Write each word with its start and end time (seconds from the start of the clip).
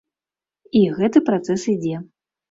І 0.79 0.81
гэты 0.99 1.21
працэс 1.27 1.67
ідзе. 1.73 2.01